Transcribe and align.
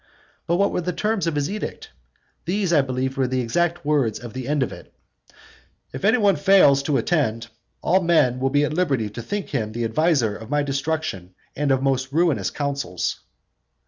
But 0.47 0.55
what 0.55 0.71
were 0.71 0.81
the 0.81 0.93
terms 0.93 1.27
of 1.27 1.35
his 1.35 1.47
edict? 1.47 1.91
These, 2.45 2.73
I 2.73 2.81
believe, 2.81 3.19
are 3.19 3.27
the 3.27 3.41
exact 3.41 3.85
words 3.85 4.17
of 4.17 4.33
the 4.33 4.47
end 4.47 4.63
of 4.63 4.71
it: 4.73 4.91
"If 5.93 6.03
any 6.03 6.17
one 6.17 6.37
fails 6.37 6.81
to 6.81 6.97
attend, 6.97 7.49
all 7.83 8.01
men 8.01 8.39
will 8.39 8.49
be 8.49 8.63
at 8.63 8.73
liberty 8.73 9.11
to 9.11 9.21
think 9.21 9.49
him 9.49 9.73
the 9.73 9.83
adviser 9.85 10.35
of 10.35 10.49
my 10.49 10.63
destruction 10.63 11.35
and 11.55 11.69
of 11.71 11.83
most 11.83 12.11
ruinous 12.11 12.49
counsels". 12.49 13.19